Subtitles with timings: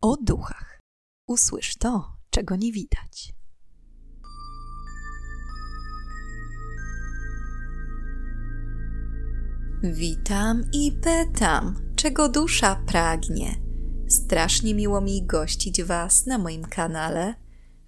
[0.00, 0.80] o duchach.
[1.26, 3.32] Usłysz to, czego nie widać.
[9.82, 13.54] Witam i pytam, czego dusza pragnie.
[14.08, 17.34] Strasznie miło mi gościć Was na moim kanale.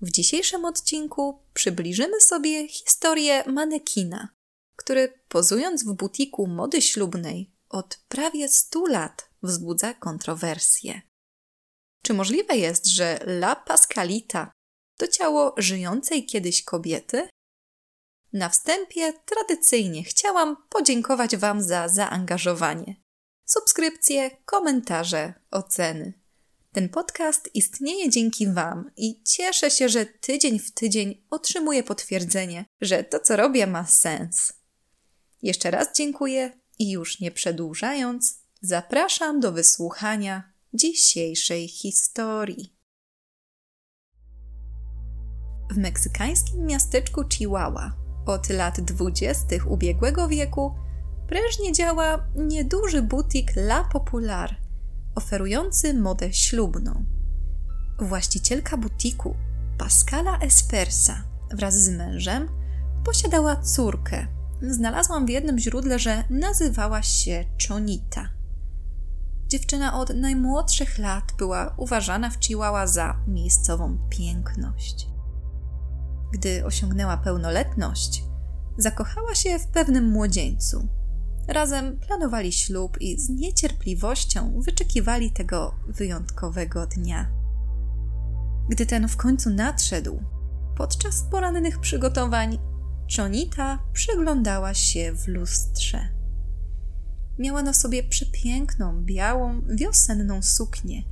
[0.03, 4.29] W dzisiejszym odcinku przybliżymy sobie historię manekina,
[4.77, 11.10] który pozując w butiku mody ślubnej od prawie 100 lat wzbudza kontrowersje.
[12.11, 14.53] Czy możliwe jest, że La Pascalita
[14.97, 17.29] to ciało żyjącej kiedyś kobiety?
[18.33, 22.97] Na wstępie tradycyjnie chciałam podziękować Wam za zaangażowanie.
[23.45, 26.13] Subskrypcje, komentarze, oceny.
[26.73, 33.05] Ten podcast istnieje dzięki Wam i cieszę się, że tydzień w tydzień otrzymuję potwierdzenie, że
[33.05, 34.53] to, co robię, ma sens.
[35.43, 42.75] Jeszcze raz dziękuję i już nie przedłużając, zapraszam do wysłuchania dzisiejszej historii.
[45.71, 47.93] W meksykańskim miasteczku Chihuahua
[48.27, 50.75] od lat dwudziestych ubiegłego wieku
[51.29, 54.57] prężnie działa nieduży butik La Popular,
[55.15, 57.05] oferujący modę ślubną.
[57.99, 59.37] Właścicielka butiku,
[59.79, 62.49] Pascala Espersa, wraz z mężem,
[63.05, 64.27] posiadała córkę.
[64.63, 68.40] Znalazłam w jednym źródle, że nazywała się Chonita.
[69.51, 75.09] Dziewczyna od najmłodszych lat była uważana w Chihuahua za miejscową piękność.
[76.33, 78.25] Gdy osiągnęła pełnoletność,
[78.79, 80.89] zakochała się w pewnym młodzieńcu.
[81.49, 87.31] Razem planowali ślub i z niecierpliwością wyczekiwali tego wyjątkowego dnia.
[88.69, 90.23] Gdy ten w końcu nadszedł,
[90.77, 92.59] podczas porannych przygotowań,
[93.07, 96.20] Czonita przyglądała się w lustrze.
[97.41, 101.03] Miała na sobie przepiękną, białą, wiosenną suknię,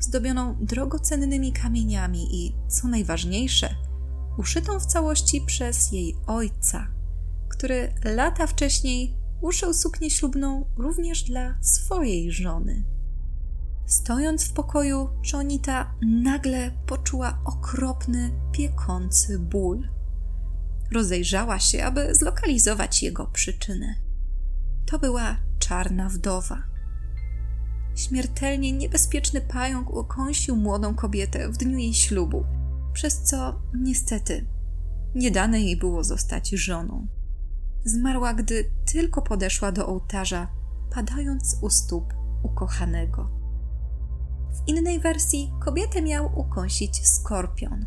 [0.00, 3.74] zdobioną drogocennymi kamieniami i, co najważniejsze,
[4.38, 6.88] uszytą w całości przez jej ojca,
[7.48, 12.84] który lata wcześniej uszył suknię ślubną również dla swojej żony.
[13.86, 19.88] Stojąc w pokoju, Czonita nagle poczuła okropny, piekący ból.
[20.92, 24.05] Rozejrzała się, aby zlokalizować jego przyczynę.
[24.86, 26.62] To była czarna wdowa.
[27.94, 32.44] Śmiertelnie niebezpieczny pająk ukąsił młodą kobietę w dniu jej ślubu,
[32.92, 34.46] przez co niestety
[35.14, 37.06] nie dane jej było zostać żoną.
[37.84, 40.48] Zmarła, gdy tylko podeszła do ołtarza,
[40.94, 43.30] padając u stóp ukochanego.
[44.50, 47.86] W innej wersji kobietę miał ukąsić skorpion.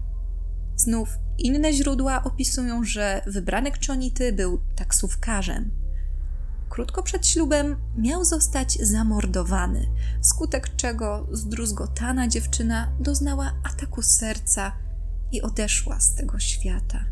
[0.75, 5.71] Znów inne źródła opisują, że wybranek Czonity był taksówkarzem.
[6.79, 9.89] Krótko przed ślubem miał zostać zamordowany,
[10.21, 14.71] wskutek czego zdruzgotana dziewczyna doznała ataku serca
[15.31, 17.05] i odeszła z tego świata.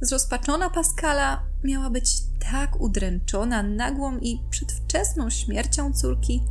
[0.00, 6.42] Zrozpaczona Pascala miała być tak udręczona nagłą i przedwczesną śmiercią córki,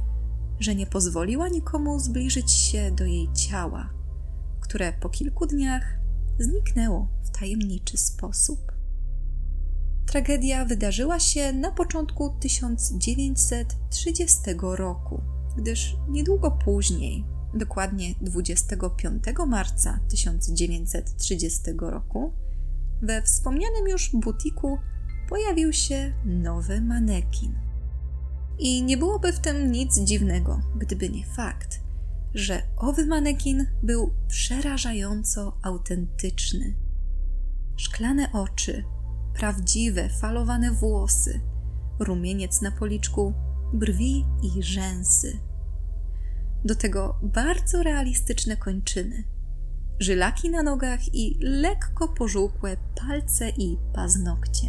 [0.60, 3.90] że nie pozwoliła nikomu zbliżyć się do jej ciała,
[4.62, 5.84] które po kilku dniach
[6.40, 8.71] zniknęło w tajemniczy sposób.
[10.12, 15.22] Tragedia wydarzyła się na początku 1930 roku,
[15.58, 22.34] gdyż niedługo później, dokładnie 25 marca 1930 roku,
[23.02, 24.78] we wspomnianym już butiku
[25.30, 27.56] pojawił się nowy manekin.
[28.60, 31.80] I nie byłoby w tym nic dziwnego, gdyby nie fakt,
[32.34, 36.76] że owy manekin był przerażająco autentyczny.
[37.78, 38.84] Szklane oczy,
[39.34, 41.42] prawdziwe, falowane włosy,
[42.00, 43.34] rumieniec na policzku,
[43.74, 45.40] brwi i rzęsy.
[46.66, 49.24] Do tego bardzo realistyczne kończyny,
[50.00, 54.68] żylaki na nogach i lekko pożółkłe palce i paznokcie.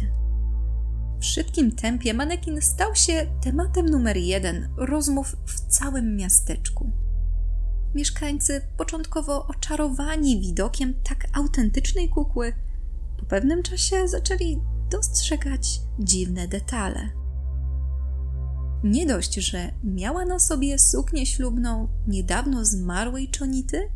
[1.19, 6.91] W szybkim tempie manekin stał się tematem numer jeden rozmów w całym miasteczku.
[7.95, 12.53] Mieszkańcy, początkowo oczarowani widokiem tak autentycznej kukły,
[13.19, 14.61] po pewnym czasie zaczęli
[14.91, 17.09] dostrzegać dziwne detale.
[18.83, 23.89] Nie dość, że miała na sobie suknię ślubną niedawno zmarłej czonity,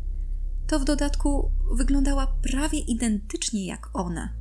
[0.66, 4.34] to w dodatku wyglądała prawie identycznie jak ona.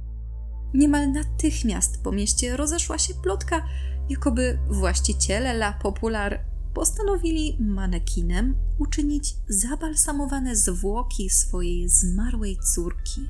[0.73, 3.65] Niemal natychmiast po mieście rozeszła się plotka,
[4.09, 6.39] jakoby właściciele La Popular
[6.73, 13.21] postanowili manekinem uczynić zabalsamowane zwłoki swojej zmarłej córki.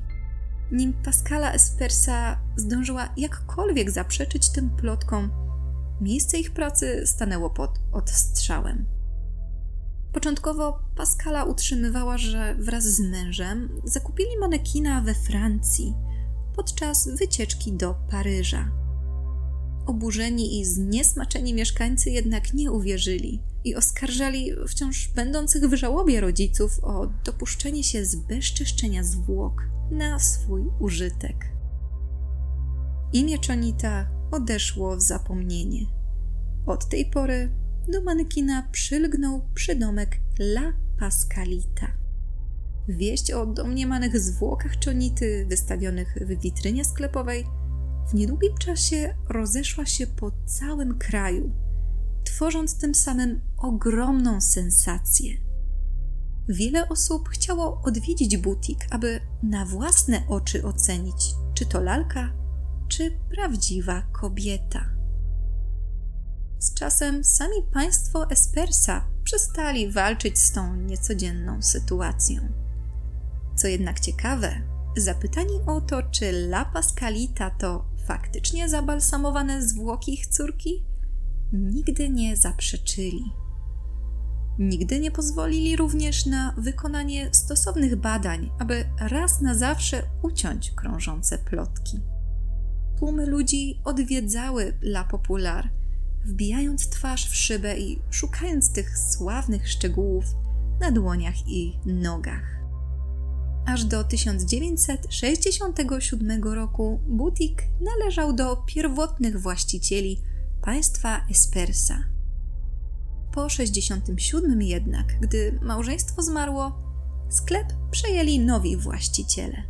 [0.71, 5.31] Nim Pascala Espersa zdążyła jakkolwiek zaprzeczyć tym plotkom,
[6.01, 8.85] miejsce ich pracy stanęło pod odstrzałem.
[10.13, 15.95] Początkowo Pascala utrzymywała, że wraz z mężem zakupili manekina we Francji
[16.55, 18.86] podczas wycieczki do Paryża.
[19.87, 27.07] Oburzeni i zniesmaczeni mieszkańcy jednak nie uwierzyli i oskarżali wciąż będących w żałobie rodziców o
[27.25, 31.35] dopuszczenie się zbezczeszczenia zwłok na swój użytek.
[33.13, 35.85] Imię Czonita odeszło w zapomnienie.
[36.65, 37.51] Od tej pory
[37.87, 41.87] do manekina przylgnął przydomek La Pascalita.
[42.87, 47.45] Wieść o domniemanych zwłokach Czonity wystawionych w witrynie sklepowej
[48.09, 51.51] w niedługim czasie rozeszła się po całym kraju,
[52.23, 55.33] tworząc tym samym ogromną sensację.
[56.49, 62.33] Wiele osób chciało odwiedzić butik, aby na własne oczy ocenić, czy to lalka,
[62.87, 64.85] czy prawdziwa kobieta.
[66.59, 72.41] Z czasem sami państwo Espersa przestali walczyć z tą niecodzienną sytuacją.
[73.55, 74.61] Co jednak ciekawe,
[74.97, 80.83] zapytani o to, czy La Pascalita to faktycznie zabalsamowane zwłoki ich córki,
[81.53, 83.33] nigdy nie zaprzeczyli.
[84.59, 91.99] Nigdy nie pozwolili również na wykonanie stosownych badań, aby raz na zawsze uciąć krążące plotki.
[92.99, 95.69] Tłumy ludzi odwiedzały La Popular,
[96.25, 100.25] wbijając twarz w szybę i szukając tych sławnych szczegółów
[100.79, 102.56] na dłoniach i nogach.
[103.67, 110.21] Aż do 1967 roku butik należał do pierwotnych właścicieli
[110.61, 112.03] państwa Espersa.
[113.33, 116.79] Po 67 jednak, gdy małżeństwo zmarło,
[117.29, 119.63] sklep przejęli nowi właściciele.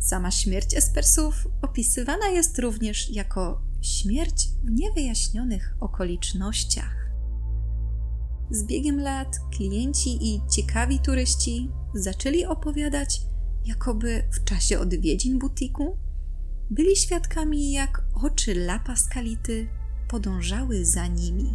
[0.00, 7.07] Sama śmierć Espersów opisywana jest również jako śmierć w niewyjaśnionych okolicznościach.
[8.50, 13.20] Z biegiem lat klienci i ciekawi turyści zaczęli opowiadać,
[13.64, 15.98] jakoby w czasie odwiedzin butiku
[16.70, 19.68] byli świadkami, jak oczy La Pascality
[20.08, 21.54] podążały za nimi.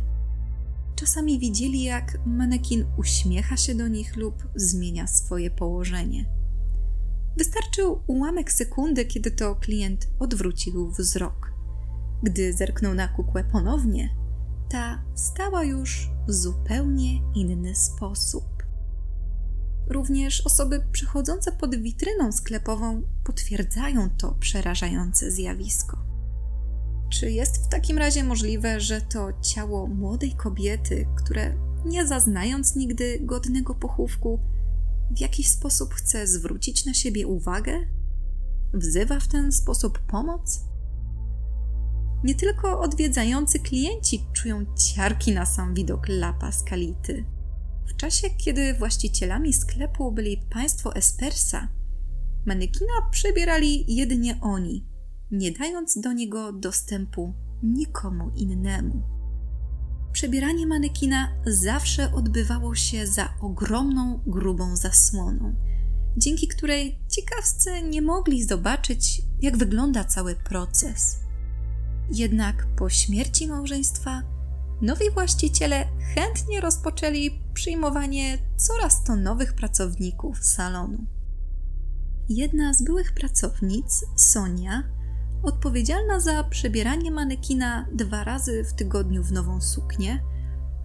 [0.96, 6.26] Czasami widzieli, jak manekin uśmiecha się do nich lub zmienia swoje położenie.
[7.38, 11.54] Wystarczył ułamek sekundy, kiedy to klient odwrócił wzrok.
[12.24, 14.10] Gdy zerknął na kukłę ponownie,
[14.74, 18.64] ta stała już w zupełnie inny sposób.
[19.90, 25.98] Również osoby przechodzące pod witryną sklepową potwierdzają to przerażające zjawisko.
[27.10, 31.56] Czy jest w takim razie możliwe, że to ciało młodej kobiety, które
[31.86, 34.40] nie zaznając nigdy godnego pochówku,
[35.12, 37.74] w jakiś sposób chce zwrócić na siebie uwagę?
[38.74, 40.73] Wzywa w ten sposób pomoc?
[42.24, 47.26] Nie tylko odwiedzający klienci czują ciarki na sam widok lapa skality.
[47.88, 51.68] W czasie, kiedy właścicielami sklepu byli państwo Espersa,
[52.46, 54.86] manekina przebierali jedynie oni,
[55.32, 57.34] nie dając do niego dostępu
[57.64, 59.02] nikomu innemu.
[60.12, 65.56] Przebieranie manekina zawsze odbywało się za ogromną, grubą zasłoną,
[66.18, 71.23] dzięki której ciekawscy nie mogli zobaczyć, jak wygląda cały proces.
[72.14, 74.22] Jednak po śmierci małżeństwa
[74.82, 81.06] nowi właściciele chętnie rozpoczęli przyjmowanie coraz to nowych pracowników salonu.
[82.30, 84.84] Jedna z byłych pracownic, Sonia,
[85.44, 90.24] odpowiedzialna za przebieranie manekina dwa razy w tygodniu w nową suknię,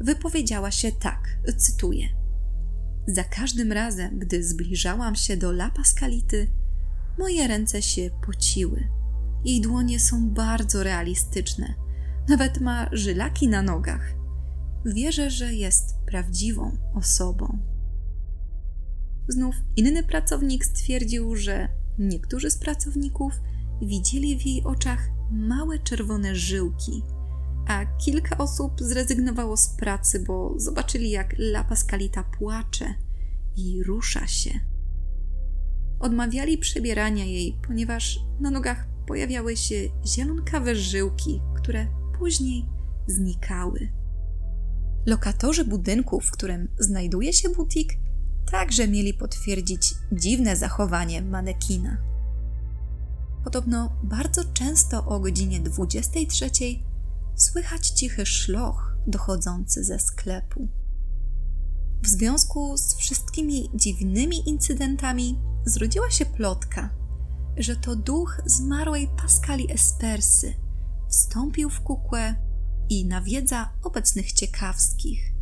[0.00, 2.08] wypowiedziała się tak, cytuję:
[3.06, 6.49] Za każdym razem, gdy zbliżałam się do La Pascality,
[7.18, 8.98] moje ręce się pociły.
[9.45, 11.75] Jej dłonie są bardzo realistyczne.
[12.28, 14.14] Nawet ma żylaki na nogach.
[14.87, 17.59] Wierzę, że jest prawdziwą osobą.
[19.28, 21.68] Znów inny pracownik stwierdził, że
[21.99, 23.33] niektórzy z pracowników
[23.83, 27.02] widzieli w jej oczach małe czerwone żyłki,
[27.66, 32.95] a kilka osób zrezygnowało z pracy, bo zobaczyli, jak La Pascalita płacze
[33.57, 34.50] i rusza się.
[36.00, 39.75] Odmawiali przebierania jej, ponieważ na nogach pojawiały się
[40.07, 41.87] zielonkawe żyłki, które
[42.19, 42.67] później
[43.07, 43.93] znikały.
[45.07, 47.93] Lokatorzy budynku, w którym znajduje się butik,
[48.50, 51.99] także mieli potwierdzić dziwne zachowanie manekina.
[53.45, 56.50] Podobno bardzo często o godzinie 23
[57.37, 60.69] słychać cichy szloch dochodzący ze sklepu.
[62.03, 66.98] W związku z wszystkimi dziwnymi incydentami zrodziła się plotka,
[67.59, 70.55] że to duch zmarłej Pascali Espersy
[71.09, 72.35] wstąpił w kukłę
[72.88, 75.33] i nawiedza obecnych ciekawskich.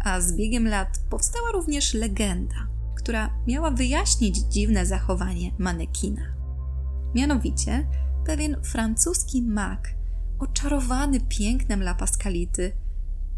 [0.00, 6.22] a z biegiem lat powstała również legenda, która miała wyjaśnić dziwne zachowanie manekina.
[7.14, 7.88] Mianowicie,
[8.26, 9.88] pewien francuski mag,
[10.38, 12.76] oczarowany pięknem La Pascality,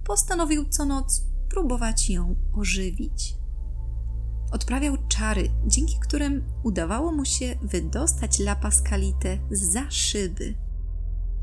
[0.04, 3.39] postanowił co noc próbować ją ożywić.
[4.50, 10.54] Odprawiał czary, dzięki którym udawało mu się wydostać La Pascalite za szyby.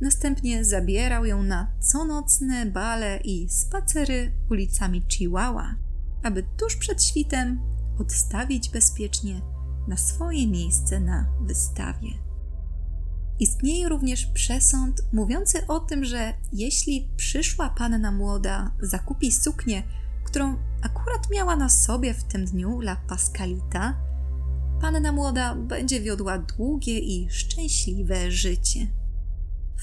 [0.02, 5.76] Następnie zabierał ją na conocne bale i spacery ulicami Chihuahua,
[6.24, 7.60] aby tuż przed świtem
[8.00, 9.42] odstawić bezpiecznie
[9.88, 12.10] na swoje miejsce na wystawie.
[13.40, 19.84] Istnieje również przesąd mówiący o tym, że jeśli przyszła panna młoda zakupi suknię,
[20.38, 23.98] którą akurat miała na sobie w tym dniu La Pascalita,
[24.82, 28.88] panna młoda będzie wiodła długie i szczęśliwe życie.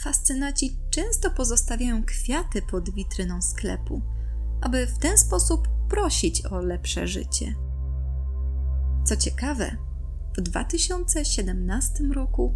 [0.03, 4.03] Fascynaci często pozostawiają kwiaty pod witryną sklepu,
[4.61, 7.55] aby w ten sposób prosić o lepsze życie.
[9.05, 9.77] Co ciekawe,
[10.39, 12.55] w 2017 roku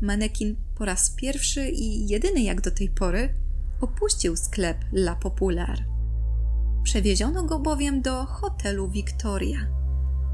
[0.00, 3.34] manekin po raz pierwszy i jedyny jak do tej pory
[3.80, 5.89] opuścił sklep La Popular.
[6.82, 9.58] Przewieziono go bowiem do hotelu Victoria,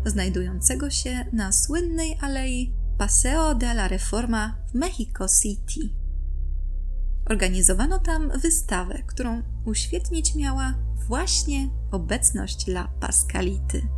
[0.07, 5.81] znajdującego się na słynnej alei Paseo de la Reforma w Mexico City.
[7.31, 10.75] Organizowano tam wystawę, którą uświetnić miała
[11.07, 13.88] właśnie obecność La Pascality.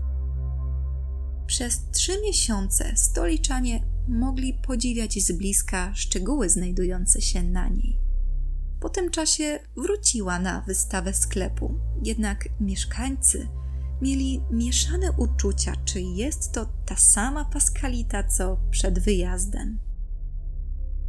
[1.47, 8.08] Przez trzy miesiące stoliczanie mogli podziwiać z bliska szczegóły znajdujące się na niej.
[8.81, 13.49] Po tym czasie wróciła na wystawę sklepu, jednak mieszkańcy
[14.03, 19.79] mieli mieszane uczucia, czy jest to ta sama Paskalita co przed wyjazdem.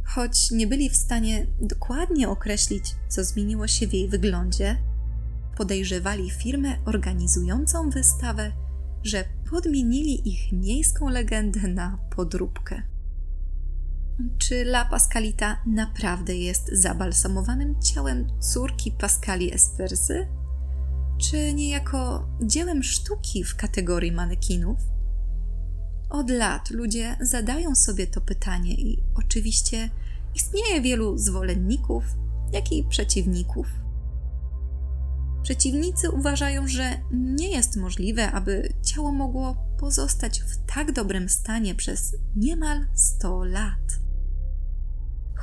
[0.04, 4.76] Choć nie byli w stanie dokładnie określić, co zmieniło się w jej wyglądzie,
[5.56, 8.52] podejrzewali firmę organizującą wystawę,
[9.02, 12.89] że podmienili ich miejską legendę na podróbkę.
[14.38, 20.28] Czy La Pascalita naprawdę jest zabalsamowanym ciałem córki Pascali Espersy?
[21.18, 24.78] Czy niejako dziełem sztuki w kategorii manekinów?
[26.10, 29.90] Od lat ludzie zadają sobie to pytanie i oczywiście
[30.34, 32.04] istnieje wielu zwolenników,
[32.52, 33.66] jak i przeciwników.
[35.42, 42.16] Przeciwnicy uważają, że nie jest możliwe, aby ciało mogło pozostać w tak dobrym stanie przez
[42.36, 43.89] niemal 100 lat.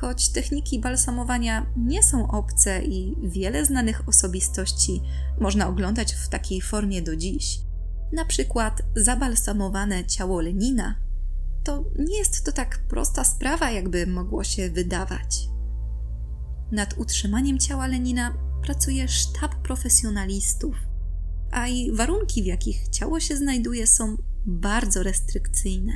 [0.02, 5.02] Choć techniki balsamowania nie są obce i wiele znanych osobistości
[5.40, 7.60] można oglądać w takiej formie do dziś,
[8.14, 10.96] na przykład zabalsamowane ciało Lenina,
[11.64, 15.48] to nie jest to tak prosta sprawa, jakby mogło się wydawać.
[16.72, 20.76] Nad utrzymaniem ciała Lenina pracuje sztab profesjonalistów,
[21.52, 25.94] a i warunki, w jakich ciało się znajduje, są bardzo restrykcyjne.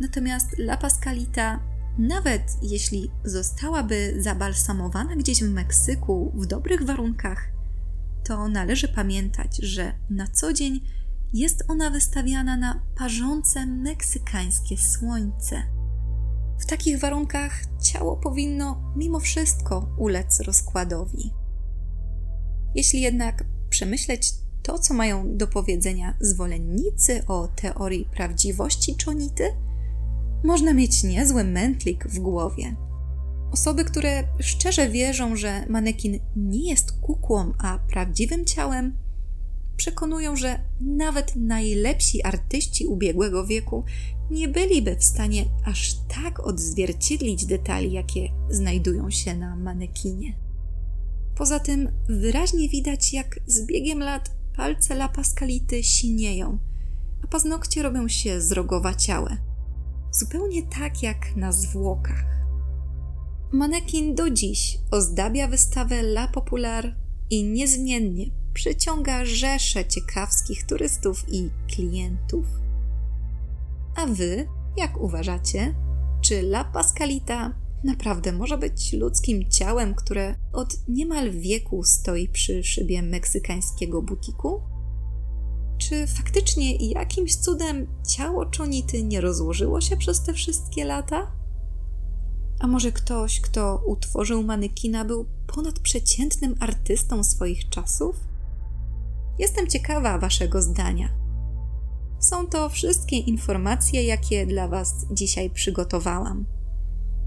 [0.00, 7.48] Natomiast La Pascalita nawet jeśli zostałaby zabalsamowana gdzieś w Meksyku w dobrych warunkach,
[8.24, 10.80] to należy pamiętać, że na co dzień
[11.32, 15.62] jest ona wystawiana na parzące meksykańskie słońce.
[16.58, 17.52] W takich warunkach
[17.82, 21.32] ciało powinno mimo wszystko ulec rozkładowi.
[22.74, 29.44] Jeśli jednak przemyśleć to, co mają do powiedzenia zwolennicy o teorii prawdziwości czonity,
[30.44, 32.76] można mieć niezły mętlik w głowie.
[33.52, 38.96] Osoby, które szczerze wierzą, że manekin nie jest kukłą, a prawdziwym ciałem,
[39.76, 43.84] przekonują, że nawet najlepsi artyści ubiegłego wieku
[44.30, 50.38] nie byliby w stanie aż tak odzwierciedlić detali, jakie znajdują się na manekinie.
[51.36, 56.58] Poza tym wyraźnie widać, jak z biegiem lat palce La Pascality sinieją,
[57.24, 59.47] a paznokcie robią się zrogowaciałe
[60.10, 62.24] zupełnie tak jak na zwłokach.
[63.52, 66.96] Manekin do dziś ozdabia wystawę La Popular
[67.30, 72.46] i niezmiennie przyciąga rzesze ciekawskich turystów i klientów.
[73.96, 75.74] A wy, jak uważacie,
[76.20, 83.02] czy La Pascalita naprawdę może być ludzkim ciałem, które od niemal wieku stoi przy szybie
[83.02, 84.60] meksykańskiego butiku?
[85.88, 91.32] Czy faktycznie jakimś cudem ciało Czonity nie rozłożyło się przez te wszystkie lata?
[92.60, 98.16] A może ktoś, kto utworzył manekina, był ponadprzeciętnym artystą swoich czasów?
[99.38, 101.08] Jestem ciekawa Waszego zdania.
[102.20, 106.44] Są to wszystkie informacje, jakie dla Was dzisiaj przygotowałam.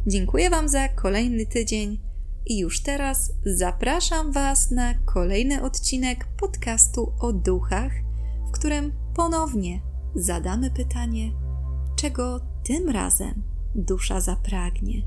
[0.07, 1.99] Dziękuję Wam za kolejny tydzień.
[2.45, 7.91] I już teraz zapraszam Was na kolejny odcinek podcastu o duchach,
[8.61, 9.81] którym ponownie
[10.15, 11.31] zadamy pytanie,
[11.95, 13.43] czego tym razem
[13.75, 15.01] dusza zapragnie.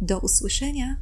[0.00, 0.96] Do usłyszenia